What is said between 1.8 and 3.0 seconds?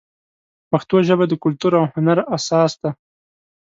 هنر اساس دی.